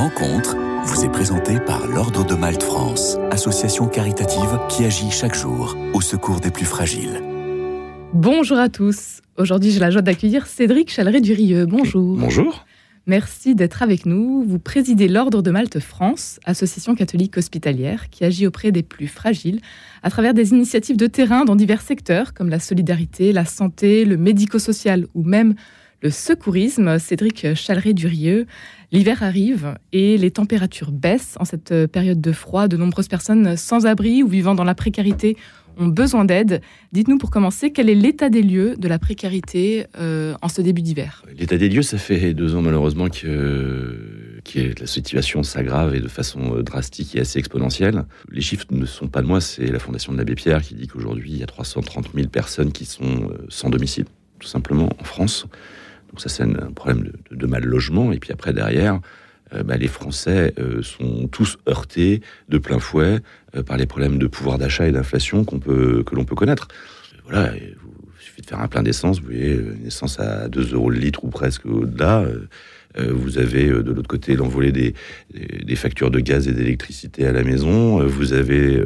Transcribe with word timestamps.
rencontre 0.00 0.56
vous 0.86 1.04
est 1.04 1.10
présentée 1.10 1.60
par 1.60 1.86
l'Ordre 1.86 2.24
de 2.24 2.34
Malte 2.34 2.62
France, 2.62 3.18
association 3.30 3.86
caritative 3.86 4.58
qui 4.70 4.86
agit 4.86 5.10
chaque 5.10 5.34
jour 5.34 5.76
au 5.92 6.00
secours 6.00 6.40
des 6.40 6.50
plus 6.50 6.64
fragiles. 6.64 7.22
Bonjour 8.14 8.56
à 8.56 8.70
tous. 8.70 9.20
Aujourd'hui, 9.36 9.70
j'ai 9.70 9.78
la 9.78 9.90
joie 9.90 10.00
d'accueillir 10.00 10.46
Cédric 10.46 10.90
Chaleret-Durieux. 10.90 11.66
Bonjour. 11.66 12.16
Bonjour. 12.16 12.64
Merci 13.06 13.54
d'être 13.54 13.82
avec 13.82 14.06
nous. 14.06 14.42
Vous 14.42 14.58
présidez 14.58 15.06
l'Ordre 15.06 15.42
de 15.42 15.50
Malte 15.50 15.80
France, 15.80 16.40
association 16.46 16.94
catholique 16.94 17.36
hospitalière 17.36 18.08
qui 18.08 18.24
agit 18.24 18.46
auprès 18.46 18.72
des 18.72 18.82
plus 18.82 19.06
fragiles 19.06 19.60
à 20.02 20.08
travers 20.08 20.32
des 20.32 20.52
initiatives 20.52 20.96
de 20.96 21.08
terrain 21.08 21.44
dans 21.44 21.56
divers 21.56 21.82
secteurs 21.82 22.32
comme 22.32 22.48
la 22.48 22.58
solidarité, 22.58 23.34
la 23.34 23.44
santé, 23.44 24.06
le 24.06 24.16
médico-social 24.16 25.06
ou 25.12 25.24
même 25.24 25.54
le 26.00 26.10
secourisme. 26.10 26.98
Cédric 26.98 27.54
Chaleret-Durieux, 27.54 28.46
l'hiver 28.92 29.22
arrive 29.22 29.74
et 29.92 30.16
les 30.18 30.30
températures 30.30 30.92
baissent 30.92 31.36
en 31.40 31.44
cette 31.44 31.86
période 31.86 32.20
de 32.20 32.32
froid. 32.32 32.68
De 32.68 32.76
nombreuses 32.76 33.08
personnes 33.08 33.56
sans 33.56 33.86
abri 33.86 34.22
ou 34.22 34.28
vivant 34.28 34.54
dans 34.54 34.64
la 34.64 34.74
précarité 34.74 35.36
ont 35.80 35.88
besoin 35.88 36.24
d'aide. 36.24 36.60
Dites-nous 36.92 37.18
pour 37.18 37.30
commencer, 37.30 37.72
quel 37.72 37.88
est 37.88 37.94
l'état 37.94 38.28
des 38.28 38.42
lieux 38.42 38.76
de 38.76 38.88
la 38.88 38.98
précarité 38.98 39.86
euh, 39.98 40.34
en 40.42 40.48
ce 40.48 40.60
début 40.60 40.82
d'hiver? 40.82 41.24
L'état 41.36 41.56
des 41.56 41.68
lieux, 41.68 41.82
ça 41.82 41.98
fait 41.98 42.34
deux 42.34 42.54
ans 42.54 42.62
malheureusement 42.62 43.08
que, 43.08 44.40
que 44.44 44.78
la 44.78 44.86
situation 44.86 45.42
s'aggrave 45.42 45.94
et 45.94 46.00
de 46.00 46.08
façon 46.08 46.56
euh, 46.56 46.62
drastique 46.62 47.16
et 47.16 47.20
assez 47.20 47.38
exponentielle. 47.38 48.04
Les 48.30 48.40
chiffres 48.40 48.66
ne 48.70 48.86
sont 48.86 49.08
pas 49.08 49.22
de 49.22 49.26
moi, 49.26 49.40
c'est 49.40 49.66
la 49.66 49.78
Fondation 49.78 50.12
de 50.12 50.18
l'Abbé 50.18 50.34
Pierre 50.34 50.62
qui 50.62 50.74
dit 50.74 50.86
qu'aujourd'hui, 50.86 51.30
il 51.32 51.38
y 51.38 51.42
a 51.42 51.46
330 51.46 52.10
000 52.14 52.28
personnes 52.28 52.72
qui 52.72 52.84
sont 52.84 53.04
euh, 53.04 53.46
sans 53.48 53.70
domicile, 53.70 54.04
tout 54.38 54.48
simplement, 54.48 54.90
en 54.98 55.04
France. 55.04 55.46
Donc 56.10 56.20
ça, 56.20 56.28
c'est 56.28 56.42
un 56.42 56.72
problème 56.72 57.12
de, 57.30 57.46
mal 57.46 57.64
logement. 57.64 58.12
Et 58.12 58.18
puis 58.18 58.32
après, 58.32 58.52
derrière, 58.52 59.00
euh, 59.54 59.62
bah, 59.62 59.76
les 59.76 59.88
Français 59.88 60.52
euh, 60.58 60.82
sont 60.82 61.28
tous 61.28 61.58
heurtés 61.68 62.20
de 62.48 62.58
plein 62.58 62.78
fouet 62.78 63.20
euh, 63.56 63.62
par 63.62 63.76
les 63.76 63.86
problèmes 63.86 64.18
de 64.18 64.26
pouvoir 64.26 64.58
d'achat 64.58 64.88
et 64.88 64.92
d'inflation 64.92 65.44
que 65.44 66.14
l'on 66.14 66.24
peut 66.24 66.34
connaître. 66.34 66.68
Voilà, 67.24 67.52
il 67.56 67.76
suffit 68.18 68.42
de 68.42 68.46
faire 68.46 68.60
un 68.60 68.68
plein 68.68 68.82
d'essence, 68.82 69.20
vous 69.20 69.26
voyez, 69.26 69.54
une 69.54 69.86
essence 69.86 70.18
à 70.18 70.48
2 70.48 70.74
euros 70.74 70.90
le 70.90 70.98
litre 70.98 71.24
ou 71.24 71.28
presque 71.28 71.66
au-delà. 71.66 72.24
Vous 72.98 73.38
avez 73.38 73.68
de 73.68 73.92
l'autre 73.92 74.08
côté 74.08 74.34
l'envolée 74.34 74.72
des, 74.72 75.76
factures 75.76 76.10
de 76.10 76.18
gaz 76.18 76.48
et 76.48 76.52
d'électricité 76.52 77.24
à 77.24 77.30
la 77.30 77.44
maison. 77.44 78.04
Vous 78.04 78.32
avez 78.32 78.82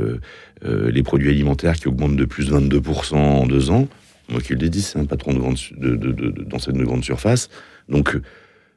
les 0.62 1.03
produits 1.03 1.31
alimentaires 1.31 1.77
qui 1.77 1.88
augmentent 1.88 2.16
de 2.16 2.27
plus 2.27 2.48
de 2.48 2.53
22% 2.55 3.14
en 3.14 3.47
deux 3.47 3.70
ans. 3.70 3.88
Moi 4.28 4.41
qui 4.41 4.55
le 4.55 4.69
dis, 4.69 4.83
c'est 4.83 4.98
un 4.98 5.05
patron 5.05 5.33
de 5.33 5.41
de, 5.77 5.97
de, 5.97 6.12
de, 6.12 6.84
grande 6.84 7.05
surface. 7.05 7.48
Donc, 7.89 8.17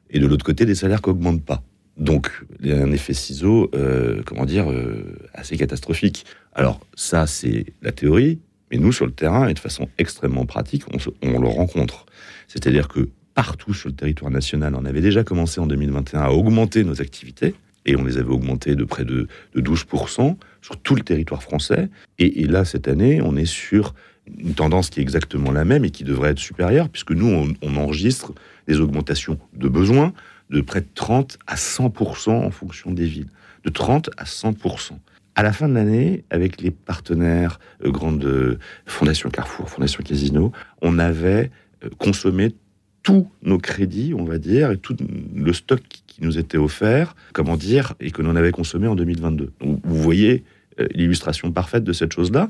et 0.09 0.19
de 0.19 0.27
l'autre 0.27 0.45
côté, 0.45 0.65
des 0.65 0.75
salaires 0.75 1.01
qui 1.01 1.09
augmentent 1.09 1.43
pas. 1.43 1.63
Donc, 1.97 2.29
il 2.61 2.67
y 2.67 2.73
a 2.73 2.77
un 2.77 2.91
effet 2.91 3.13
ciseau, 3.13 3.71
euh, 3.73 4.21
comment 4.25 4.45
dire, 4.45 4.71
euh, 4.71 5.17
assez 5.33 5.57
catastrophique. 5.57 6.25
Alors, 6.53 6.79
ça, 6.95 7.25
c'est 7.25 7.65
la 7.81 7.91
théorie, 7.91 8.39
mais 8.71 8.77
nous, 8.77 8.91
sur 8.91 9.05
le 9.05 9.11
terrain, 9.11 9.47
et 9.47 9.53
de 9.53 9.59
façon 9.59 9.89
extrêmement 9.97 10.45
pratique, 10.45 10.83
on, 11.23 11.39
le 11.39 11.47
rencontre. 11.47 12.05
C'est-à-dire 12.47 12.87
que 12.87 13.09
partout 13.33 13.73
sur 13.73 13.89
le 13.89 13.95
territoire 13.95 14.31
national, 14.31 14.75
on 14.75 14.85
avait 14.85 15.01
déjà 15.01 15.23
commencé 15.23 15.59
en 15.59 15.65
2021 15.65 16.21
à 16.21 16.29
augmenter 16.29 16.83
nos 16.83 17.01
activités, 17.01 17.55
et 17.85 17.95
on 17.95 18.03
les 18.03 18.17
avait 18.17 18.29
augmentées 18.29 18.75
de 18.75 18.83
près 18.83 19.05
de, 19.05 19.27
de 19.55 19.61
12% 19.61 20.35
sur 20.61 20.77
tout 20.77 20.95
le 20.95 21.01
territoire 21.01 21.41
français. 21.41 21.89
Et, 22.19 22.45
là, 22.45 22.65
cette 22.65 22.87
année, 22.87 23.21
on 23.21 23.35
est 23.37 23.45
sur 23.45 23.95
une 24.37 24.53
tendance 24.53 24.89
qui 24.89 24.99
est 24.99 25.03
exactement 25.03 25.51
la 25.51 25.65
même 25.65 25.85
et 25.85 25.89
qui 25.89 26.03
devrait 26.03 26.31
être 26.31 26.39
supérieure, 26.39 26.89
puisque 26.89 27.11
nous, 27.11 27.55
on, 27.61 27.75
enregistre 27.77 28.33
des 28.67 28.79
augmentations 28.79 29.39
de 29.53 29.67
besoins, 29.67 30.13
de 30.49 30.61
près 30.61 30.81
de 30.81 30.87
30 30.93 31.37
à 31.47 31.55
100% 31.55 32.31
en 32.31 32.51
fonction 32.51 32.91
des 32.91 33.05
villes. 33.05 33.29
De 33.63 33.69
30 33.69 34.09
à 34.17 34.23
100%. 34.23 34.93
À 35.35 35.43
la 35.43 35.53
fin 35.53 35.69
de 35.69 35.73
l'année, 35.73 36.23
avec 36.29 36.61
les 36.61 36.71
partenaires 36.71 37.59
euh, 37.85 37.91
grandes 37.91 38.25
euh, 38.25 38.57
Fondation 38.85 39.29
Carrefour, 39.29 39.69
Fondation 39.69 40.03
Casino, 40.03 40.51
on 40.81 40.97
avait 40.97 41.51
euh, 41.83 41.89
consommé 41.99 42.55
tous 43.03 43.29
nos 43.43 43.57
crédits, 43.57 44.13
on 44.13 44.25
va 44.25 44.37
dire, 44.37 44.71
et 44.71 44.77
tout 44.77 44.95
le 45.35 45.53
stock 45.53 45.81
qui 46.07 46.21
nous 46.21 46.37
était 46.37 46.57
offert, 46.57 47.15
comment 47.33 47.55
dire, 47.55 47.93
et 47.99 48.11
que 48.11 48.21
l'on 48.21 48.35
avait 48.35 48.51
consommé 48.51 48.87
en 48.87 48.95
2022. 48.95 49.53
Donc, 49.61 49.79
vous 49.83 50.01
voyez 50.01 50.43
euh, 50.79 50.87
l'illustration 50.93 51.51
parfaite 51.51 51.83
de 51.83 51.93
cette 51.93 52.13
chose-là. 52.13 52.49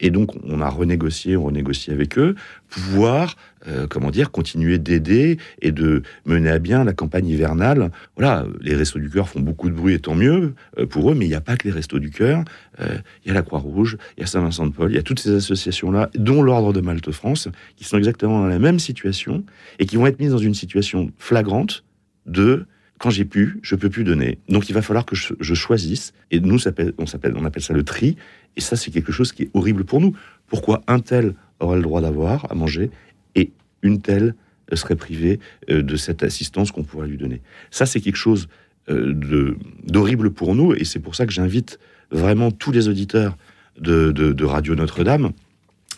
Et 0.00 0.10
donc, 0.10 0.30
on 0.44 0.60
a 0.60 0.68
renégocié, 0.68 1.36
on 1.36 1.44
renégocie 1.44 1.90
avec 1.90 2.18
eux, 2.18 2.34
pouvoir, 2.68 3.36
euh, 3.68 3.86
comment 3.86 4.10
dire, 4.10 4.30
continuer 4.30 4.78
d'aider 4.78 5.38
et 5.60 5.72
de 5.72 6.02
mener 6.24 6.50
à 6.50 6.58
bien 6.58 6.84
la 6.84 6.92
campagne 6.92 7.28
hivernale. 7.28 7.90
Voilà, 8.16 8.46
les 8.60 8.74
Restos 8.74 8.98
du 8.98 9.10
Cœur 9.10 9.28
font 9.28 9.40
beaucoup 9.40 9.68
de 9.68 9.74
bruit 9.74 9.94
et 9.94 9.98
tant 9.98 10.14
mieux 10.14 10.54
euh, 10.78 10.86
pour 10.86 11.10
eux, 11.10 11.14
mais 11.14 11.26
il 11.26 11.28
n'y 11.28 11.34
a 11.34 11.40
pas 11.40 11.56
que 11.56 11.68
les 11.68 11.74
Restos 11.74 11.98
du 11.98 12.10
Cœur. 12.10 12.44
Euh, 12.80 12.96
il 13.24 13.28
y 13.28 13.30
a 13.30 13.34
la 13.34 13.42
Croix-Rouge, 13.42 13.98
il 14.16 14.20
y 14.20 14.24
a 14.24 14.26
Saint-Vincent-de-Paul, 14.26 14.90
il 14.90 14.96
y 14.96 14.98
a 14.98 15.02
toutes 15.02 15.20
ces 15.20 15.34
associations-là, 15.34 16.10
dont 16.14 16.42
l'Ordre 16.42 16.72
de 16.72 16.80
Malte 16.80 17.10
France, 17.10 17.48
qui 17.76 17.84
sont 17.84 17.98
exactement 17.98 18.40
dans 18.40 18.48
la 18.48 18.58
même 18.58 18.78
situation 18.78 19.44
et 19.78 19.86
qui 19.86 19.96
vont 19.96 20.06
être 20.06 20.18
mises 20.18 20.32
dans 20.32 20.38
une 20.38 20.54
situation 20.54 21.10
flagrante 21.18 21.84
de 22.26 22.66
quand 23.00 23.08
j'ai 23.08 23.24
pu, 23.24 23.58
je 23.62 23.74
peux 23.76 23.88
plus 23.88 24.04
donner. 24.04 24.38
Donc 24.50 24.68
il 24.68 24.74
va 24.74 24.82
falloir 24.82 25.06
que 25.06 25.16
je, 25.16 25.54
choisisse. 25.54 26.12
Et 26.30 26.38
nous, 26.38 26.58
on, 26.58 27.06
appelle 27.46 27.62
ça 27.62 27.72
le 27.72 27.82
tri. 27.82 28.16
Et 28.56 28.60
ça, 28.60 28.76
c'est 28.76 28.90
quelque 28.90 29.10
chose 29.10 29.32
qui 29.32 29.44
est 29.44 29.50
horrible 29.54 29.84
pour 29.84 30.02
nous. 30.02 30.14
Pourquoi 30.46 30.82
un 30.86 31.00
tel 31.00 31.34
aurait 31.60 31.78
le 31.78 31.82
droit 31.82 32.02
d'avoir 32.02 32.52
à 32.52 32.54
manger 32.54 32.90
et 33.34 33.52
une 33.80 34.02
telle 34.02 34.34
serait 34.74 34.96
privée 34.96 35.40
de 35.66 35.96
cette 35.96 36.22
assistance 36.22 36.72
qu'on 36.72 36.84
pourrait 36.84 37.08
lui 37.08 37.16
donner? 37.16 37.40
Ça, 37.70 37.86
c'est 37.86 38.02
quelque 38.02 38.16
chose 38.18 38.48
de, 38.86 39.56
d'horrible 39.86 40.30
pour 40.30 40.54
nous. 40.54 40.74
Et 40.74 40.84
c'est 40.84 41.00
pour 41.00 41.14
ça 41.14 41.24
que 41.24 41.32
j'invite 41.32 41.78
vraiment 42.10 42.50
tous 42.50 42.70
les 42.70 42.86
auditeurs 42.88 43.38
de 43.78 44.44
Radio 44.44 44.74
Notre-Dame 44.74 45.30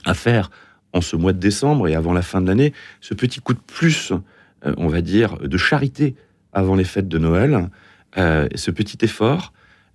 à 0.04 0.14
faire 0.14 0.52
en 0.92 1.00
ce 1.00 1.16
mois 1.16 1.32
de 1.32 1.40
décembre 1.40 1.88
et 1.88 1.96
avant 1.96 2.12
la 2.12 2.22
fin 2.22 2.40
de 2.40 2.46
l'année 2.46 2.72
ce 3.00 3.14
petit 3.14 3.40
coup 3.40 3.54
de 3.54 3.60
plus, 3.66 4.12
on 4.62 4.86
va 4.86 5.00
dire, 5.00 5.38
de 5.38 5.56
charité 5.56 6.14
avant 6.52 6.74
les 6.74 6.84
fêtes 6.84 7.08
de 7.08 7.18
Noël. 7.18 7.68
Euh, 8.18 8.48
ce 8.54 8.70
petit 8.70 8.98
effort, 9.04 9.52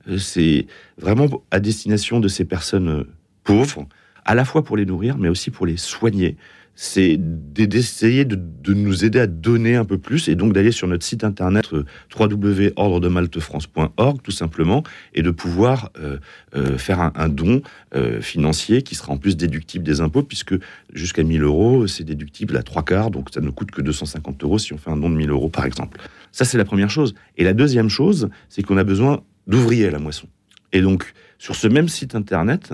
euh, 0.09 0.17
c'est 0.17 0.67
vraiment 0.97 1.27
à 1.51 1.59
destination 1.59 2.19
de 2.19 2.27
ces 2.27 2.45
personnes 2.45 2.89
euh, 2.89 3.03
pauvres, 3.43 3.87
à 4.25 4.35
la 4.35 4.45
fois 4.45 4.63
pour 4.63 4.77
les 4.77 4.85
nourrir, 4.85 5.17
mais 5.17 5.29
aussi 5.29 5.51
pour 5.51 5.65
les 5.65 5.77
soigner. 5.77 6.35
C'est 6.79 7.17
d'essayer 7.17 8.23
de, 8.23 8.39
nous 8.71 9.03
aider 9.03 9.19
à 9.19 9.25
donner 9.25 9.75
un 9.75 9.83
peu 9.83 9.97
plus 9.97 10.29
et 10.29 10.35
donc 10.35 10.53
d'aller 10.53 10.71
sur 10.71 10.87
notre 10.87 11.03
site 11.03 11.23
internet 11.23 11.71
www.ordredemaltefrance.org 12.15 14.21
tout 14.21 14.29
simplement 14.29 14.83
et 15.15 15.23
de 15.23 15.31
pouvoir 15.31 15.89
euh, 15.97 16.19
euh, 16.55 16.77
faire 16.77 17.11
un, 17.15 17.29
don 17.29 17.63
euh, 17.95 18.21
financier 18.21 18.83
qui 18.83 18.93
sera 18.93 19.11
en 19.11 19.17
plus 19.17 19.35
déductible 19.35 19.83
des 19.83 20.01
impôts 20.01 20.21
puisque 20.21 20.53
jusqu'à 20.93 21.23
1000 21.23 21.41
euros 21.41 21.87
c'est 21.87 22.03
déductible 22.03 22.55
à 22.55 22.61
trois 22.61 22.83
quarts 22.83 23.09
donc 23.09 23.29
ça 23.33 23.41
ne 23.41 23.49
coûte 23.49 23.71
que 23.71 23.81
250 23.81 24.43
euros 24.43 24.59
si 24.59 24.71
on 24.73 24.77
fait 24.77 24.91
un 24.91 24.97
don 24.97 25.09
de 25.09 25.15
1000 25.15 25.31
euros 25.31 25.49
par 25.49 25.65
exemple. 25.65 25.99
Ça 26.31 26.45
c'est 26.45 26.59
la 26.59 26.65
première 26.65 26.91
chose. 26.91 27.15
Et 27.37 27.43
la 27.43 27.53
deuxième 27.53 27.89
chose 27.89 28.29
c'est 28.49 28.61
qu'on 28.61 28.77
a 28.77 28.83
besoin 28.83 29.23
d'ouvriers 29.47 29.87
à 29.87 29.91
la 29.91 29.97
moisson. 29.97 30.27
Et 30.73 30.81
donc 30.81 31.15
sur 31.39 31.55
ce 31.55 31.67
même 31.67 31.87
site 31.87 32.13
internet, 32.13 32.71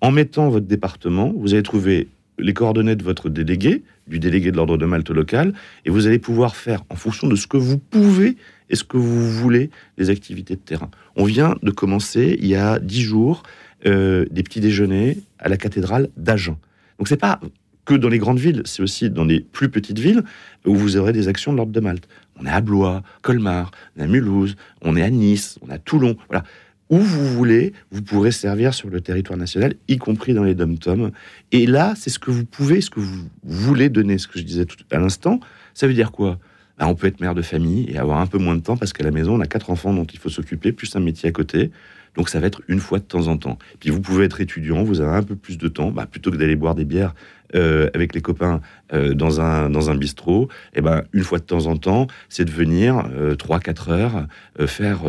en 0.00 0.10
mettant 0.10 0.48
votre 0.48 0.66
département, 0.66 1.32
vous 1.36 1.54
allez 1.54 1.62
trouver 1.62 2.08
les 2.38 2.54
coordonnées 2.54 2.96
de 2.96 3.04
votre 3.04 3.28
délégué, 3.28 3.82
du 4.06 4.18
délégué 4.18 4.50
de 4.50 4.56
l'ordre 4.56 4.76
de 4.76 4.86
Malte 4.86 5.10
local, 5.10 5.52
et 5.84 5.90
vous 5.90 6.06
allez 6.06 6.18
pouvoir 6.18 6.56
faire, 6.56 6.84
en 6.90 6.96
fonction 6.96 7.26
de 7.26 7.36
ce 7.36 7.46
que 7.46 7.56
vous 7.56 7.78
pouvez 7.78 8.36
et 8.70 8.76
ce 8.76 8.84
que 8.84 8.96
vous 8.96 9.30
voulez, 9.30 9.70
des 9.98 10.10
activités 10.10 10.54
de 10.54 10.60
terrain. 10.60 10.90
On 11.16 11.24
vient 11.24 11.56
de 11.62 11.70
commencer, 11.70 12.36
il 12.40 12.46
y 12.46 12.56
a 12.56 12.78
dix 12.78 13.02
jours, 13.02 13.42
euh, 13.86 14.26
des 14.30 14.42
petits 14.42 14.60
déjeuners 14.60 15.18
à 15.38 15.48
la 15.48 15.56
cathédrale 15.56 16.08
d'Agen. 16.16 16.58
Donc 16.98 17.08
c'est 17.08 17.16
pas 17.16 17.40
que 17.84 17.94
dans 17.94 18.08
les 18.08 18.18
grandes 18.18 18.38
villes, 18.38 18.62
c'est 18.64 18.82
aussi 18.82 19.10
dans 19.10 19.24
les 19.24 19.40
plus 19.40 19.68
petites 19.68 19.98
villes 19.98 20.24
où 20.66 20.74
vous 20.74 20.96
aurez 20.96 21.12
des 21.12 21.28
actions 21.28 21.52
de 21.52 21.56
l'ordre 21.56 21.72
de 21.72 21.80
Malte. 21.80 22.08
On 22.38 22.44
est 22.44 22.50
à 22.50 22.60
Blois, 22.60 23.02
Colmar, 23.22 23.70
on 23.96 24.00
est 24.00 24.04
à 24.04 24.06
Mulhouse, 24.08 24.56
on 24.82 24.96
est 24.96 25.02
à 25.02 25.10
Nice, 25.10 25.58
on 25.62 25.70
est 25.70 25.74
à 25.74 25.78
Toulon. 25.78 26.16
Voilà 26.28 26.44
où 26.90 26.98
vous 26.98 27.26
voulez, 27.26 27.72
vous 27.90 28.02
pourrez 28.02 28.30
servir 28.30 28.74
sur 28.74 28.88
le 28.88 29.00
territoire 29.00 29.38
national, 29.38 29.74
y 29.88 29.96
compris 29.96 30.34
dans 30.34 30.44
les 30.44 30.54
dom-toms. 30.54 31.10
Et 31.52 31.66
là, 31.66 31.94
c'est 31.96 32.10
ce 32.10 32.18
que 32.18 32.30
vous 32.30 32.44
pouvez, 32.44 32.80
ce 32.80 32.90
que 32.90 33.00
vous 33.00 33.28
voulez 33.42 33.88
donner, 33.88 34.18
ce 34.18 34.28
que 34.28 34.38
je 34.38 34.44
disais 34.44 34.64
tout 34.66 34.76
à 34.90 34.98
l'instant. 34.98 35.40
Ça 35.74 35.86
veut 35.86 35.94
dire 35.94 36.12
quoi? 36.12 36.38
Ben, 36.78 36.86
On 36.86 36.94
peut 36.94 37.06
être 37.06 37.20
mère 37.20 37.34
de 37.34 37.42
famille 37.42 37.90
et 37.90 37.98
avoir 37.98 38.20
un 38.20 38.26
peu 38.26 38.38
moins 38.38 38.54
de 38.54 38.60
temps 38.60 38.76
parce 38.76 38.92
qu'à 38.92 39.04
la 39.04 39.10
maison, 39.10 39.34
on 39.34 39.40
a 39.40 39.46
quatre 39.46 39.70
enfants 39.70 39.92
dont 39.92 40.04
il 40.04 40.18
faut 40.18 40.28
s'occuper, 40.28 40.72
plus 40.72 40.94
un 40.94 41.00
métier 41.00 41.28
à 41.28 41.32
côté. 41.32 41.70
Donc 42.16 42.28
ça 42.28 42.40
va 42.40 42.46
être 42.46 42.62
une 42.68 42.80
fois 42.80 42.98
de 42.98 43.04
temps 43.04 43.28
en 43.28 43.36
temps. 43.36 43.58
Puis 43.80 43.90
vous 43.90 44.00
pouvez 44.00 44.24
être 44.24 44.40
étudiant, 44.40 44.82
vous 44.82 45.00
avez 45.00 45.16
un 45.16 45.22
peu 45.22 45.36
plus 45.36 45.58
de 45.58 45.68
temps, 45.68 45.90
bah, 45.90 46.06
plutôt 46.06 46.30
que 46.30 46.36
d'aller 46.36 46.56
boire 46.56 46.74
des 46.74 46.84
bières 46.84 47.14
euh, 47.54 47.88
avec 47.94 48.14
les 48.14 48.20
copains 48.20 48.60
euh, 48.92 49.14
dans 49.14 49.40
un 49.40 49.70
dans 49.70 49.90
un 49.90 49.94
bistrot, 49.94 50.48
et 50.74 50.78
eh 50.78 50.80
ben 50.80 51.04
une 51.12 51.22
fois 51.22 51.38
de 51.38 51.44
temps 51.44 51.66
en 51.66 51.76
temps, 51.76 52.08
c'est 52.28 52.44
de 52.44 52.50
venir 52.50 53.08
euh, 53.12 53.34
3-4 53.36 53.90
heures 53.90 54.26
euh, 54.58 54.66
faire 54.66 55.02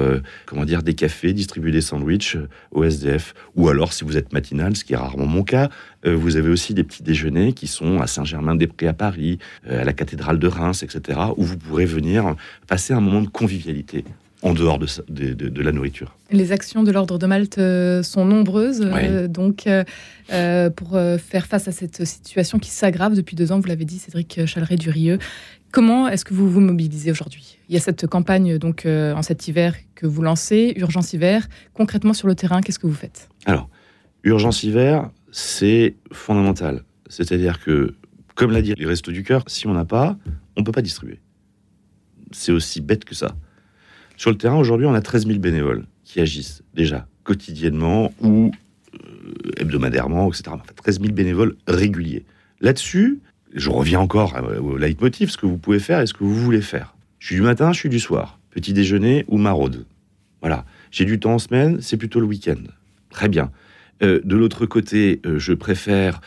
comment 0.45 0.65
dire 0.65 0.83
des 0.83 0.94
cafés, 0.94 1.33
distribuer 1.33 1.71
des 1.71 1.81
sandwichs 1.81 2.38
au 2.71 2.83
SDF. 2.83 3.33
Ou 3.56 3.69
alors 3.69 3.94
si 3.94 4.03
vous 4.03 4.18
êtes 4.18 4.33
matinal, 4.33 4.75
ce 4.75 4.83
qui 4.83 4.94
est 4.94 4.98
rarement 4.98 5.25
mon 5.25 5.44
cas, 5.44 5.69
vous 6.06 6.38
avez 6.38 6.50
aussi 6.50 6.74
des 6.74 6.83
petits 6.83 7.03
déjeuners 7.03 7.53
qui 7.53 7.68
sont 7.68 8.00
à 8.00 8.07
Saint-Germain-des-Prés 8.07 8.88
à 8.88 8.94
Paris, 8.94 9.39
à 9.68 9.83
la 9.83 9.94
cathédrale 9.94 10.39
de 10.39 10.48
Reims, 10.48 10.83
etc. 10.83 11.19
où 11.36 11.44
vous 11.44 11.57
pourrez 11.57 11.86
venir 11.86 12.36
passer 12.68 12.94
un 12.94 13.01
moment 13.01 13.21
de 13.21 13.27
convivialité 13.27 14.06
en 14.44 14.54
dehors 14.54 14.78
de, 14.78 15.34
de, 15.34 15.62
la 15.62 15.72
nourriture. 15.72 16.16
Les 16.31 16.51
actions 16.51 16.84
de 16.84 16.92
l'Ordre 16.92 17.18
de 17.18 17.25
Malte 17.25 17.57
euh, 17.57 18.04
sont 18.04 18.24
nombreuses, 18.24 18.81
euh, 18.81 19.28
donc 19.28 19.66
euh, 19.68 20.69
pour 20.69 21.00
faire 21.19 21.48
face 21.48 21.68
à 21.68 21.72
cette 21.72 22.06
situation 22.06 22.60
qui 22.60 22.69
s'aggrave 22.69 23.16
depuis 23.16 23.36
deux 23.36 23.51
ans, 23.51 23.60
vous 23.60 23.68
l'avez 23.68 23.86
dit, 23.86 23.98
Cédric 23.98 24.45
Chaleret-Durieux. 24.45 25.18
Comment 25.72 26.07
est-ce 26.07 26.24
que 26.24 26.34
vous 26.34 26.50
vous 26.50 26.62
mobilisez 26.62 27.12
aujourd'hui? 27.12 27.57
Il 27.68 27.74
y 27.74 27.78
a 27.78 27.81
cette 27.81 28.07
campagne 28.07 28.57
donc 28.57 28.86
en 28.86 29.22
cet 29.22 29.48
hiver 29.48 29.75
que 29.95 30.06
vous 30.06 30.22
lancez, 30.22 30.74
Urgence 30.78 31.13
Hiver. 31.13 31.48
Concrètement 31.74 32.13
sur 32.13 32.28
le 32.28 32.36
terrain, 32.36 32.62
qu'est-ce 32.62 32.80
que 32.80 32.88
vous 32.88 32.94
faites? 32.94 33.30
Alors, 33.45 33.69
Urgence 34.24 34.63
Hiver, 34.63 35.10
c'est 35.31 35.95
fondamental. 36.12 36.84
C'est-à-dire 37.10 37.60
que, 37.60 37.95
comme 38.36 38.51
l'a 38.51 38.62
dit 38.62 38.74
les 38.78 38.86
Restos 38.86 39.12
du 39.12 39.24
Cœur, 39.24 39.44
si 39.48 39.68
on 39.68 39.74
n'a 39.74 39.86
pas, 39.86 40.18
on 40.56 40.62
ne 40.62 40.66
peut 40.66 40.72
pas 40.72 40.81
distribuer. 40.81 41.19
C'est 42.31 42.51
aussi 42.51 42.81
bête 42.81 43.04
que 43.04 43.16
ça. 43.16 43.36
Sur 44.17 44.31
le 44.31 44.37
terrain, 44.37 44.57
aujourd'hui, 44.57 44.87
on 44.87 44.95
a 44.95 45.01
13 45.01 45.27
000 45.27 45.39
bénévoles 45.39 45.85
qui 46.03 46.19
agissent 46.19 46.63
déjà 46.73 47.07
quotidiennement 47.23 48.11
ou 48.19 48.51
euh, 48.95 49.51
hebdomadairement, 49.57 50.27
etc. 50.27 50.43
Enfin, 50.47 50.63
13 50.75 51.01
000 51.01 51.13
bénévoles 51.13 51.55
réguliers. 51.67 52.25
Là-dessus, 52.59 53.19
je 53.53 53.69
reviens 53.69 53.99
encore 53.99 54.35
au 54.61 54.75
leitmotiv, 54.75 55.29
ce 55.29 55.37
que 55.37 55.45
vous 55.45 55.59
pouvez 55.59 55.79
faire 55.79 56.01
et 56.01 56.07
ce 56.07 56.13
que 56.13 56.23
vous 56.23 56.33
voulez 56.33 56.61
faire. 56.61 56.95
Je 57.19 57.27
suis 57.27 57.35
du 57.35 57.41
matin, 57.43 57.71
je 57.73 57.79
suis 57.79 57.89
du 57.89 57.99
soir. 57.99 58.39
Petit 58.49 58.73
déjeuner 58.73 59.23
ou 59.27 59.37
maraude. 59.37 59.85
Voilà. 60.41 60.65
J'ai 60.89 61.05
du 61.05 61.19
temps 61.19 61.35
en 61.35 61.39
semaine, 61.39 61.79
c'est 61.81 61.97
plutôt 61.97 62.19
le 62.19 62.25
week-end. 62.25 62.61
Très 63.11 63.29
bien. 63.29 63.51
Euh, 64.01 64.19
de 64.23 64.35
l'autre 64.35 64.65
côté, 64.65 65.21
euh, 65.25 65.37
je 65.37 65.53
préfère, 65.53 66.21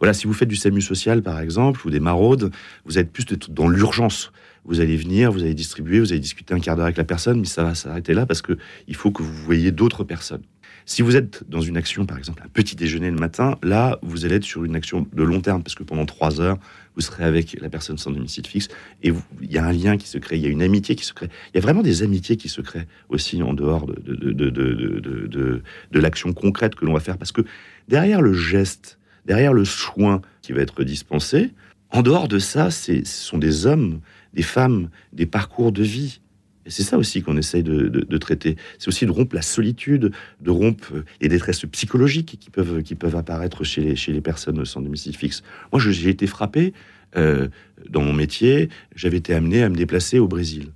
voilà, 0.00 0.14
si 0.14 0.26
vous 0.26 0.32
faites 0.32 0.48
du 0.48 0.56
SAMU 0.56 0.80
social 0.80 1.22
par 1.22 1.38
exemple 1.38 1.86
ou 1.86 1.90
des 1.90 2.00
maraudes, 2.00 2.50
vous 2.86 2.98
êtes 2.98 3.12
plus 3.12 3.24
dans 3.48 3.68
l'urgence 3.68 4.32
vous 4.68 4.80
allez 4.80 4.96
venir, 4.96 5.32
vous 5.32 5.42
allez 5.42 5.54
distribuer, 5.54 5.98
vous 5.98 6.12
allez 6.12 6.20
discuter 6.20 6.52
un 6.52 6.60
quart 6.60 6.76
d'heure 6.76 6.84
avec 6.84 6.98
la 6.98 7.04
personne, 7.04 7.40
mais 7.40 7.46
ça 7.46 7.64
va 7.64 7.74
s'arrêter 7.74 8.12
là 8.12 8.26
parce 8.26 8.42
que 8.42 8.58
il 8.86 8.94
faut 8.94 9.10
que 9.10 9.22
vous 9.22 9.32
voyez 9.32 9.72
d'autres 9.72 10.04
personnes. 10.04 10.42
Si 10.84 11.02
vous 11.02 11.16
êtes 11.16 11.44
dans 11.48 11.60
une 11.60 11.76
action, 11.76 12.06
par 12.06 12.16
exemple, 12.18 12.42
un 12.44 12.48
petit 12.48 12.76
déjeuner 12.76 13.10
le 13.10 13.16
matin, 13.16 13.58
là, 13.62 13.98
vous 14.02 14.24
allez 14.24 14.36
être 14.36 14.44
sur 14.44 14.64
une 14.64 14.76
action 14.76 15.06
de 15.12 15.22
long 15.22 15.40
terme 15.40 15.62
parce 15.62 15.74
que 15.74 15.82
pendant 15.82 16.04
trois 16.06 16.40
heures, 16.40 16.58
vous 16.94 17.00
serez 17.00 17.24
avec 17.24 17.58
la 17.60 17.70
personne 17.70 17.96
sans 17.96 18.10
domicile 18.10 18.46
fixe 18.46 18.68
et 19.02 19.12
il 19.40 19.50
y 19.50 19.58
a 19.58 19.64
un 19.64 19.72
lien 19.72 19.96
qui 19.96 20.06
se 20.06 20.18
crée, 20.18 20.36
il 20.36 20.42
y 20.42 20.46
a 20.46 20.50
une 20.50 20.62
amitié 20.62 20.96
qui 20.96 21.04
se 21.04 21.14
crée. 21.14 21.28
Il 21.52 21.56
y 21.56 21.58
a 21.58 21.62
vraiment 21.62 21.82
des 21.82 22.02
amitiés 22.02 22.36
qui 22.36 22.48
se 22.48 22.60
créent 22.60 22.88
aussi 23.08 23.42
en 23.42 23.54
dehors 23.54 23.86
de, 23.86 24.14
de, 24.14 24.32
de, 24.50 25.62
de 25.90 26.00
l'action 26.00 26.34
concrète 26.34 26.74
que 26.74 26.84
l'on 26.84 26.92
va 26.92 27.00
faire 27.00 27.16
parce 27.16 27.32
que 27.32 27.42
derrière 27.88 28.20
le 28.20 28.34
geste, 28.34 28.98
derrière 29.24 29.54
le 29.54 29.64
soin 29.64 30.20
qui 30.42 30.52
va 30.52 30.60
être 30.60 30.84
dispensé, 30.84 31.52
en 31.90 32.02
dehors 32.02 32.28
de 32.28 32.38
ça, 32.38 32.70
ce 32.70 33.02
sont 33.04 33.38
des 33.38 33.66
hommes 33.66 34.00
des 34.34 34.42
femmes, 34.42 34.90
des 35.12 35.26
parcours 35.26 35.72
de 35.72 35.82
vie. 35.82 36.20
Et 36.66 36.70
c'est 36.70 36.82
ça 36.82 36.98
aussi 36.98 37.22
qu'on 37.22 37.36
essaye 37.36 37.62
de, 37.62 38.16
traiter. 38.18 38.56
C'est 38.78 38.88
aussi 38.88 39.06
de 39.06 39.10
rompre 39.10 39.34
la 39.34 39.42
solitude, 39.42 40.12
de 40.40 40.50
rompre 40.50 40.92
euh, 40.94 41.04
les 41.20 41.28
détresses 41.28 41.64
psychologiques 41.72 42.38
qui 42.38 42.50
peuvent, 42.50 43.16
apparaître 43.16 43.64
chez 43.64 43.94
les, 44.08 44.20
personnes 44.20 44.64
sans 44.64 44.82
domicile 44.82 45.16
fixe. 45.16 45.42
Moi, 45.72 45.80
j'ai 45.80 46.10
été 46.10 46.26
frappé 46.26 46.74
euh, 47.16 47.48
dans 47.88 48.02
mon 48.02 48.12
métier. 48.12 48.68
J'avais 48.94 49.16
été 49.16 49.32
amené 49.32 49.62
à 49.62 49.70
me 49.70 49.76
déplacer 49.76 50.18
au 50.18 50.28
Brésil. 50.28 50.72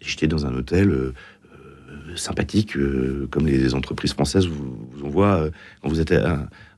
J'étais 0.00 0.28
dans 0.28 0.46
un 0.46 0.54
hôtel 0.54 0.90
euh, 0.90 1.12
sympathique, 2.14 2.76
comme 3.30 3.46
les 3.46 3.74
entreprises 3.74 4.12
françaises 4.12 4.46
vous 4.46 5.02
envoient 5.02 5.50
quand 5.82 5.88
vous 5.88 6.00
êtes 6.00 6.14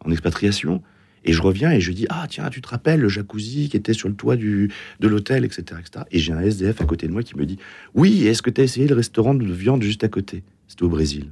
en 0.05 0.11
expatriation. 0.11 0.83
Et 1.25 1.33
je 1.33 1.43
reviens 1.43 1.71
et 1.71 1.81
je 1.81 1.93
dis 1.93 2.07
Ah, 2.09 2.27
tiens, 2.29 2.49
tu 2.51 2.61
te 2.61 2.69
rappelles 2.69 3.01
le 3.01 3.09
jacuzzi 3.09 3.69
qui 3.69 3.77
était 3.77 3.93
sur 3.93 4.09
le 4.09 4.15
toit 4.15 4.37
du, 4.37 4.71
de 5.01 5.09
l'hôtel, 5.09 5.45
etc., 5.45 5.81
etc. 5.81 6.05
Et 6.11 6.19
j'ai 6.19 6.33
un 6.33 6.41
SDF 6.41 6.81
à 6.81 6.85
côté 6.85 7.07
de 7.07 7.13
moi 7.13 7.23
qui 7.23 7.37
me 7.37 7.47
dit 7.47 7.59
Oui, 7.95 8.27
est-ce 8.27 8.43
que 8.43 8.51
tu 8.51 8.61
as 8.61 8.65
essayé 8.65 8.87
le 8.87 8.95
restaurant 8.95 9.35
de 9.35 9.45
viande 9.45 9.83
juste 9.83 10.05
à 10.05 10.09
côté? 10.09 10.43
C'était 10.69 10.85
au 10.85 10.89
Brésil. 10.89 11.31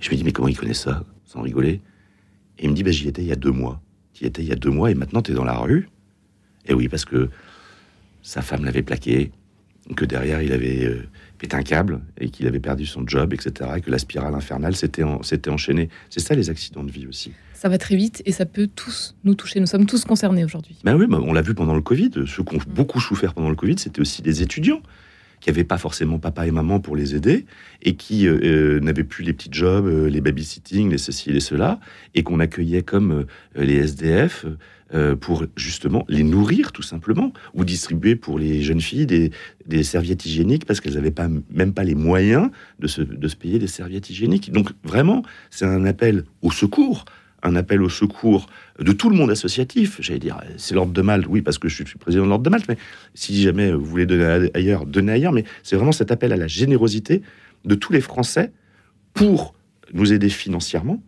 je 0.00 0.10
me 0.10 0.16
dis 0.16 0.24
Mais 0.24 0.32
comment 0.32 0.48
il 0.48 0.56
connaît 0.56 0.74
ça? 0.74 1.04
Sans 1.24 1.42
rigoler. 1.42 1.80
Et 2.58 2.64
il 2.64 2.70
me 2.70 2.74
dit 2.74 2.82
bah, 2.82 2.90
J'y 2.90 3.08
étais 3.08 3.22
il 3.22 3.28
y 3.28 3.32
a 3.32 3.36
deux 3.36 3.52
mois. 3.52 3.80
Tu 4.12 4.24
y 4.24 4.26
étais 4.26 4.42
il 4.42 4.48
y 4.48 4.52
a 4.52 4.56
deux 4.56 4.70
mois 4.70 4.90
et 4.90 4.94
maintenant 4.94 5.22
tu 5.22 5.32
es 5.32 5.34
dans 5.34 5.44
la 5.44 5.56
rue 5.56 5.88
Et 6.66 6.74
oui, 6.74 6.88
parce 6.88 7.04
que 7.04 7.30
sa 8.22 8.42
femme 8.42 8.64
l'avait 8.64 8.82
plaqué, 8.82 9.32
que 9.96 10.04
derrière 10.04 10.42
il 10.42 10.52
avait 10.52 10.84
euh, 10.84 11.06
pété 11.38 11.56
un 11.56 11.62
câble 11.62 12.00
et 12.18 12.30
qu'il 12.30 12.46
avait 12.46 12.60
perdu 12.60 12.86
son 12.86 13.06
job, 13.06 13.34
etc. 13.34 13.70
Et 13.76 13.80
que 13.80 13.90
la 13.90 13.98
spirale 13.98 14.34
infernale 14.34 14.76
s'était 14.76 15.50
enchaînée. 15.50 15.88
C'est 16.10 16.20
ça 16.20 16.34
les 16.34 16.50
accidents 16.50 16.84
de 16.84 16.90
vie 16.90 17.06
aussi 17.06 17.32
ça 17.64 17.70
va 17.70 17.78
très 17.78 17.96
vite 17.96 18.22
et 18.26 18.32
ça 18.32 18.44
peut 18.44 18.66
tous 18.66 19.16
nous 19.24 19.34
toucher. 19.34 19.58
Nous 19.58 19.66
sommes 19.66 19.86
tous 19.86 20.04
concernés 20.04 20.44
aujourd'hui. 20.44 20.76
Ben 20.84 20.96
oui, 20.96 21.06
on 21.10 21.32
l'a 21.32 21.40
vu 21.40 21.54
pendant 21.54 21.74
le 21.74 21.80
Covid. 21.80 22.10
Ceux 22.26 22.44
qui 22.44 22.56
ont 22.56 22.60
beaucoup 22.68 23.00
souffert 23.00 23.32
pendant 23.32 23.48
le 23.48 23.56
Covid, 23.56 23.76
c'était 23.78 24.02
aussi 24.02 24.20
des 24.20 24.42
étudiants 24.42 24.82
qui 25.40 25.48
n'avaient 25.48 25.64
pas 25.64 25.78
forcément 25.78 26.18
papa 26.18 26.46
et 26.46 26.50
maman 26.50 26.78
pour 26.78 26.94
les 26.94 27.14
aider 27.14 27.46
et 27.80 27.96
qui 27.96 28.26
euh, 28.26 28.38
euh, 28.42 28.80
n'avaient 28.80 29.02
plus 29.02 29.24
les 29.24 29.32
petits 29.32 29.48
jobs, 29.50 29.86
euh, 29.86 30.10
les 30.10 30.20
babysitting, 30.20 30.90
les 30.90 30.98
ceci 30.98 31.30
et 31.30 31.32
les 31.32 31.40
cela, 31.40 31.80
et 32.14 32.22
qu'on 32.22 32.38
accueillait 32.38 32.82
comme 32.82 33.24
les 33.56 33.76
SDF 33.76 34.44
pour 35.20 35.44
justement 35.56 36.04
les 36.08 36.22
nourrir 36.22 36.70
tout 36.70 36.82
simplement, 36.82 37.32
ou 37.54 37.64
distribuer 37.64 38.14
pour 38.14 38.38
les 38.38 38.62
jeunes 38.62 38.80
filles 38.80 39.06
des, 39.06 39.82
serviettes 39.82 40.24
hygiéniques 40.24 40.66
parce 40.66 40.80
qu'elles 40.80 40.94
n'avaient 40.94 41.10
pas, 41.10 41.28
même 41.50 41.72
pas 41.72 41.84
les 41.84 41.94
moyens 41.94 42.50
de 42.78 42.86
se, 42.86 43.02
de 43.02 43.28
se 43.28 43.34
payer 43.34 43.58
des 43.58 43.66
serviettes 43.66 44.08
hygiéniques. 44.10 44.52
Donc 44.52 44.70
vraiment, 44.84 45.22
c'est 45.50 45.64
un 45.64 45.84
appel 45.84 46.24
au 46.42 46.50
secours 46.50 47.04
un 47.44 47.56
appel 47.56 47.82
au 47.82 47.88
secours 47.88 48.46
de 48.80 48.90
tout 48.92 49.10
le 49.10 49.16
monde 49.16 49.30
associatif. 49.30 49.98
J'allais 50.00 50.18
dire, 50.18 50.40
c'est 50.56 50.74
l'ordre 50.74 50.92
de 50.92 51.02
Malte, 51.02 51.26
oui, 51.28 51.42
parce 51.42 51.58
que 51.58 51.68
je 51.68 51.84
suis 51.84 51.98
président 51.98 52.24
de 52.24 52.30
l'ordre 52.30 52.42
de 52.42 52.50
Malte, 52.50 52.66
mais 52.68 52.78
si 53.14 53.40
jamais 53.40 53.70
vous 53.72 53.84
voulez 53.84 54.06
donner 54.06 54.50
ailleurs, 54.54 54.86
donnez 54.86 55.12
ailleurs. 55.12 55.32
Mais 55.32 55.44
c'est 55.62 55.76
vraiment 55.76 55.92
cet 55.92 56.10
appel 56.10 56.32
à 56.32 56.36
la 56.36 56.48
générosité 56.48 57.22
de 57.64 57.74
tous 57.74 57.92
les 57.92 58.00
Français 58.00 58.50
pour 59.12 59.54
nous 59.92 60.12
aider 60.12 60.30
financièrement. 60.30 61.02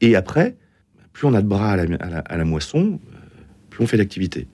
Et 0.00 0.16
après, 0.16 0.56
plus 1.12 1.26
on 1.26 1.34
a 1.34 1.42
de 1.42 1.46
bras 1.46 1.72
à 1.72 2.36
la, 2.36 2.44
moisson, 2.44 2.98
plus 3.72 3.84
on 3.84 3.86
fait 3.86 3.96
d'activité. 3.96 4.46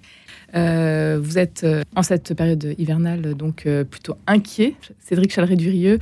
Euh, 0.54 1.18
vous 1.22 1.36
êtes 1.36 1.64
euh, 1.64 1.82
en 1.94 2.02
cette 2.02 2.32
période 2.32 2.74
hivernale 2.78 3.34
donc 3.34 3.66
euh, 3.66 3.84
plutôt 3.84 4.16
inquiet. 4.26 4.76
Cédric 4.98 5.32
Chaleret-Durieux, 5.32 5.98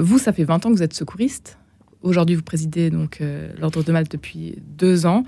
vous, 0.00 0.18
ça 0.18 0.32
fait 0.32 0.44
20 0.44 0.64
ans 0.64 0.70
que 0.70 0.76
vous 0.76 0.82
êtes 0.82 0.94
secouriste. 0.94 1.58
Aujourd'hui, 2.02 2.34
vous 2.34 2.42
présidez 2.42 2.88
donc 2.90 3.20
euh, 3.20 3.52
l'Ordre 3.58 3.82
de 3.82 3.92
Malte 3.92 4.12
depuis 4.12 4.54
deux 4.58 5.04
ans. 5.04 5.24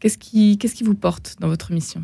Qu'est-ce 0.00 0.16
qui, 0.16 0.56
qu'est-ce 0.56 0.74
qui 0.74 0.84
vous 0.84 0.94
porte 0.94 1.36
dans 1.40 1.48
votre 1.48 1.70
mission? 1.72 2.02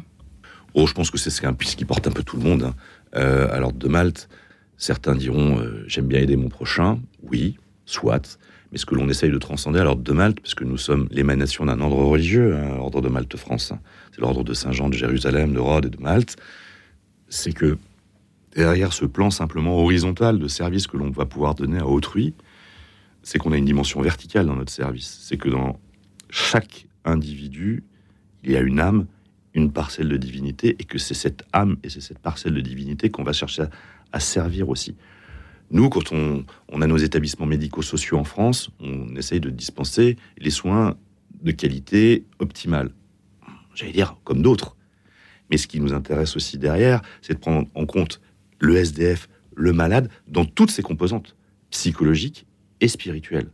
Oh, 0.75 0.87
je 0.87 0.93
pense 0.93 1.11
que 1.11 1.17
c'est 1.17 1.31
ce 1.31 1.41
qui 1.77 1.85
porte 1.85 2.07
un 2.07 2.11
peu 2.11 2.23
tout 2.23 2.37
le 2.37 2.43
monde. 2.43 2.65
Hein. 2.65 2.75
Euh, 3.17 3.49
à 3.51 3.61
l'Ordre 3.61 3.79
de 3.79 3.89
Malte, 3.89 4.29
certains 4.77 5.15
diront 5.15 5.59
euh, 5.59 5.85
j'aime 5.87 6.07
bien 6.07 6.21
aider 6.21 6.37
mon 6.37 6.49
prochain. 6.49 7.01
Oui, 7.23 7.57
soit. 7.87 8.39
Mais 8.75 8.79
ce 8.79 8.87
que 8.87 8.97
l'on 8.97 9.09
essaye 9.09 9.31
de 9.31 9.39
transcender 9.39 9.79
à 9.79 9.85
l'Ordre 9.85 10.03
de 10.03 10.13
Malte, 10.13 10.41
parce 10.41 10.57
que 10.57 10.65
nous 10.65 10.79
sommes 10.79 11.07
l'émanation 11.13 11.65
d'un 11.65 11.81
ordre 11.81 11.99
religieux, 11.99 12.57
hein, 12.57 12.75
l'Ordre 12.75 13.01
de 13.01 13.09
Malte 13.09 13.37
France, 13.37 13.71
hein. 13.71 13.79
c'est 14.11 14.21
l'Ordre 14.21 14.43
de 14.43 14.53
Saint-Jean 14.53 14.89
de 14.89 14.95
Jérusalem, 14.95 15.53
de 15.53 15.61
Rhodes 15.61 15.87
et 15.87 15.91
de 15.91 16.03
Malte, 16.03 16.35
c'est 17.29 17.53
que 17.53 17.79
derrière 18.57 18.93
ce 18.93 19.05
plan 19.05 19.31
simplement 19.31 19.79
horizontal 19.79 20.41
de 20.41 20.49
service 20.49 20.89
que 20.89 20.97
l'on 20.97 21.11
va 21.11 21.25
pouvoir 21.25 21.55
donner 21.55 21.79
à 21.79 21.87
autrui, 21.87 22.35
c'est 23.23 23.39
qu'on 23.39 23.53
a 23.53 23.57
une 23.57 23.65
dimension 23.65 24.03
verticale 24.03 24.47
dans 24.47 24.57
notre 24.57 24.73
service. 24.73 25.21
C'est 25.23 25.37
que 25.37 25.49
dans 25.49 25.79
chaque 26.29 26.89
individu, 27.05 27.85
il 28.43 28.51
y 28.51 28.57
a 28.57 28.61
une 28.61 28.81
âme, 28.81 29.07
une 29.55 29.71
parcelle 29.71 30.09
de 30.09 30.17
divinité, 30.17 30.75
et 30.81 30.85
que 30.85 30.99
c'est 30.99 31.15
cette 31.15 31.45
âme 31.53 31.77
et 31.85 31.91
c'est 31.91 32.01
cette 32.01 32.19
parcelle 32.19 32.55
de 32.55 32.61
divinité 32.61 33.09
qu'on 33.09 33.23
va 33.23 33.33
chercher 33.33 33.67
à, 34.11 34.19
servir 34.19 34.69
aussi. 34.69 34.97
Nous, 35.71 35.89
quand 35.89 36.13
on, 36.13 36.45
a 36.81 36.87
nos 36.87 36.97
établissements 36.97 37.47
médico-sociaux 37.47 38.19
en 38.19 38.25
France, 38.25 38.71
on 38.81 39.17
essaye 39.17 39.41
de 39.41 39.51
dispenser 39.51 40.17
les 40.39 40.51
soins 40.51 40.97
de 41.43 41.53
qualité 41.53 42.25
optimale. 42.39 42.91
J'allais 43.75 43.93
dire 43.93 44.17
comme 44.25 44.43
d'autres. 44.43 44.77
Mais 45.51 45.57
ce 45.57 45.67
qui 45.67 45.81
nous 45.81 45.93
intéresse 45.93 46.37
aussi 46.37 46.59
derrière, 46.59 47.03
c'est 47.23 47.35
de 47.35 47.39
prendre 47.39 47.69
en 47.75 47.87
compte 47.87 48.21
le 48.59 48.77
SDF, 48.77 49.29
le 49.55 49.73
malade, 49.73 50.11
dans 50.29 50.45
toutes 50.45 50.71
ses 50.71 50.83
composantes 50.83 51.37
psychologiques 51.71 52.47
et 52.81 52.89
spirituel. 52.89 53.51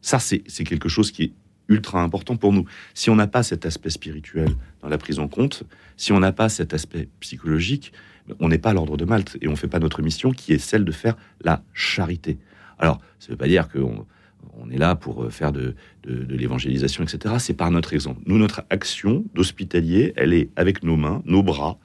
Ça, 0.00 0.18
c'est 0.18 0.42
quelque 0.64 0.88
chose 0.88 1.10
qui 1.10 1.22
est 1.24 1.32
ultra 1.68 2.02
important 2.02 2.36
pour 2.36 2.52
nous. 2.52 2.64
Si 2.94 3.10
on 3.10 3.16
n'a 3.16 3.26
pas 3.26 3.42
cet 3.42 3.66
aspect 3.66 3.90
spirituel 3.90 4.50
dans 4.82 4.88
la 4.88 4.98
prise 4.98 5.18
en 5.18 5.28
compte, 5.28 5.64
si 5.96 6.12
on 6.12 6.20
n'a 6.20 6.32
pas 6.32 6.48
cet 6.48 6.74
aspect 6.74 7.08
psychologique, 7.20 7.92
on 8.40 8.48
n'est 8.48 8.58
pas 8.58 8.72
l'ordre 8.72 8.96
de 8.96 9.04
Malte 9.04 9.36
et 9.40 9.48
on 9.48 9.52
ne 9.52 9.56
fait 9.56 9.68
pas 9.68 9.78
notre 9.78 10.02
mission 10.02 10.32
qui 10.32 10.52
est 10.52 10.58
celle 10.58 10.84
de 10.84 10.92
faire 10.92 11.16
la 11.42 11.62
charité. 11.72 12.38
Alors, 12.78 13.00
ça 13.18 13.28
ne 13.28 13.32
veut 13.32 13.38
pas 13.38 13.48
dire 13.48 13.68
qu'on 13.68 14.06
on 14.60 14.70
est 14.70 14.78
là 14.78 14.96
pour 14.96 15.24
euh, 15.24 15.30
faire 15.30 15.52
de, 15.52 15.74
de, 16.02 16.24
de 16.24 16.36
l'évangélisation, 16.36 17.04
etc. 17.04 17.36
C'est 17.38 17.54
par 17.54 17.70
notre 17.70 17.92
exemple. 17.92 18.20
Nous, 18.26 18.38
notre 18.38 18.62
action 18.70 19.24
d'hospitalier, 19.34 20.12
elle 20.16 20.32
est 20.32 20.50
avec 20.56 20.82
nos 20.82 20.96
mains, 20.96 21.22
nos 21.24 21.42
bras, 21.42 21.78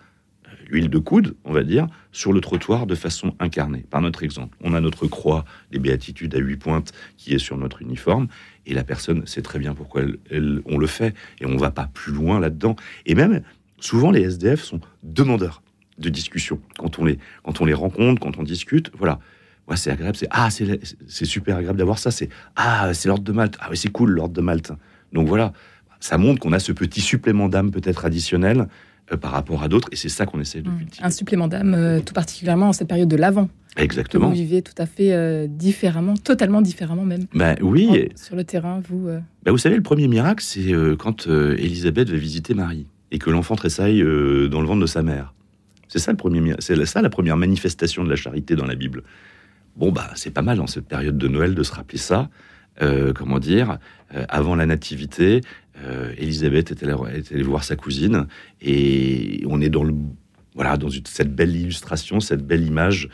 huile 0.74 0.89
de 0.89 0.98
coude, 0.98 1.36
on 1.46 1.53
va 1.53 1.63
dire, 1.63 1.88
sur 2.12 2.34
le 2.34 2.42
trottoir 2.42 2.86
de 2.86 2.96
façon 2.96 3.36
incarnée. 3.39 3.86
Par 3.89 4.01
notre 4.01 4.24
exemple, 4.24 4.58
on 4.62 4.74
a 4.74 4.82
notre 4.82 5.08
croix 5.08 5.46
des 5.72 5.80
béatitudes 5.80 6.36
à 6.36 6.39
huit 6.39 6.58
pointes 6.58 6.92
qui 7.18 7.34
est 7.34 7.39
sur 7.39 7.58
notre 7.58 7.82
uniforme, 7.82 8.27
et 8.65 8.74
la 8.74 8.84
personne 8.84 9.25
sait 9.25 9.42
très 9.42 9.60
bien 9.60 9.74
pourquoi 9.74 10.01
on 10.32 10.77
le 10.77 10.88
fait, 10.88 11.15
et 11.39 11.46
on 11.46 11.58
va 11.58 11.72
pas 11.72 11.89
plus 11.94 12.12
loin 12.12 12.39
là-dedans. 12.39 12.75
Et 13.06 13.15
même, 13.15 13.42
souvent, 13.80 14.12
les 14.12 14.22
SDF 14.22 14.62
sont 14.62 14.82
demandeurs 15.03 15.62
de 16.00 16.10
discussion 16.10 16.60
quand 16.77 16.98
on 17.00 17.06
les, 17.06 17.20
quand 17.44 17.62
on 17.62 17.65
les 17.65 17.74
rencontre, 17.74 18.20
quand 18.20 18.38
on 18.38 18.44
discute. 18.44 18.92
Voilà. 18.98 19.20
ouais, 19.68 19.77
c'est 19.77 19.92
agréable, 19.92 20.18
c'est 20.18 20.27
ah, 20.32 20.50
c'est 20.50 21.25
super 21.25 21.58
agréable 21.58 21.77
d'avoir 21.77 22.00
ça, 22.00 22.10
c'est 22.10 22.30
ah, 22.56 22.94
c'est 22.94 23.08
l'ordre 23.08 23.24
de 23.24 23.32
Malte, 23.32 23.58
ah 23.60 23.68
oui, 23.70 23.77
c'est 23.77 23.92
cool 23.92 24.12
l'ordre 24.12 24.34
de 24.34 24.42
Malte. 24.42 24.72
Donc 25.12 25.27
voilà, 25.27 25.53
ça 26.00 26.18
montre 26.18 26.39
qu'on 26.39 26.53
a 26.53 26.60
ce 26.60 26.72
petit 26.72 27.01
supplément 27.01 27.48
d'âme 27.48 27.70
peut-être 27.70 28.06
additionnel 28.06 28.68
par 29.19 29.31
rapport 29.31 29.62
à 29.63 29.67
d'autres, 29.67 29.89
et 29.91 29.95
c'est 29.95 30.10
ça 30.10 30.25
qu'on 30.25 30.39
essaie 30.39 30.62
de 30.62 30.69
Mmh. 30.69 30.77
cultiver. 30.79 31.05
Un 31.05 31.10
supplément 31.10 31.48
d'âme, 31.48 31.74
euh, 31.74 32.00
tout 32.00 32.13
particulièrement 32.13 32.69
en 32.69 32.74
cette 32.74 32.88
période 32.88 33.10
de 33.10 33.15
l'Avent, 33.15 33.48
que 33.48 33.79
vous 33.79 33.83
Exactement. 33.83 34.29
vivez 34.29 34.62
tout 34.62 34.74
à 34.77 34.86
fait 34.86 35.13
euh, 35.13 35.45
différemment, 35.48 36.15
totalement 36.15 36.62
différemment 36.62 37.03
même. 37.05 37.25
Ben 37.36 37.55
oui, 37.62 37.88
En- 37.89 37.93
et- 37.95 38.12
Sur 38.15 38.36
le 38.36 38.43
terrain, 38.43 38.81
vous... 38.89 39.07
euh, 39.10 39.19
ben 39.43 39.51
vous 39.51 39.57
savez, 39.57 39.75
le 39.75 39.81
premier 39.83 40.07
miracle, 40.07 40.43
c'est 40.43 40.72
euh, 40.74 40.95
quand 40.95 41.27
euh, 41.27 41.55
Élisabeth 41.57 42.10
va 42.10 42.17
visiter 42.17 42.53
Marie 42.53 42.88
et 43.12 43.19
que 43.19 43.29
l'enfant 43.29 43.55
tressaille 43.55 44.01
euh, 44.01 44.48
dans 44.48 44.62
le 44.62 44.67
ventre 44.67 44.81
de 44.81 44.86
sa 44.88 45.03
mère. 45.03 45.33
C'est 45.89 46.00
ça 46.00 46.12
le 46.12 46.17
premier, 46.17 46.39
mi- 46.41 46.53
c'est 46.60 46.83
ça 46.86 47.01
la 47.01 47.10
première 47.10 47.38
manifestation 47.38 48.03
de 48.03 48.10
la 48.10 48.15
charité 48.15 48.55
dans 48.55 48.65
la 48.65 48.75
Bible. 48.75 49.03
Bon 49.75 49.91
bah 49.91 50.10
c'est 50.15 50.31
pas 50.31 50.41
mal 50.43 50.60
en 50.62 50.67
cette 50.67 50.88
période 50.88 51.17
de 51.17 51.27
Noël 51.27 51.53
de 51.55 51.62
se 51.63 51.72
rappeler 51.74 51.98
ça. 52.00 52.29
Euh, 52.82 53.13
comment 53.13 53.39
dire 53.39 53.77
euh, 54.15 54.25
Avant 54.30 54.56
la 54.56 54.65
nativité, 54.65 55.42
euh, 55.84 56.13
Élisabeth 56.18 56.72
est 56.72 56.84
allée, 56.84 57.44
voir 57.44 57.63
sa 57.63 57.75
cousine 57.75 58.27
et 58.62 59.44
on 59.48 59.62
est 59.62 59.70
dans 59.70 59.84
le 59.84 59.94
voilà 60.56 60.77
dans 60.77 60.89
cette 61.06 61.36
belle 61.36 61.56
illustration, 61.56 62.20
cette 62.20 62.46
belle 62.46 62.65
image 62.65 63.10